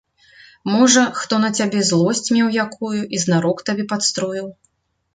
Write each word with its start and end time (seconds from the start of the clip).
Можа, 0.75 1.03
хто 1.19 1.35
на 1.43 1.51
цябе 1.59 1.79
злосць 1.91 2.31
меў 2.39 2.51
якую 2.65 2.97
і 3.19 3.23
знарок 3.27 3.57
табе 3.71 3.83
падстроіў? 3.93 4.53